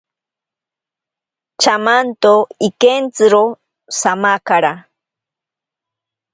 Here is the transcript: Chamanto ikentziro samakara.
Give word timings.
Chamanto 1.61 2.33
ikentziro 2.67 3.43
samakara. 3.99 4.73